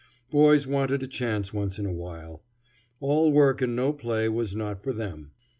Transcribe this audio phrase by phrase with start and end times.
[0.31, 2.41] Boys wanted a chance once in a while.
[3.01, 5.29] All work and no play was not for them.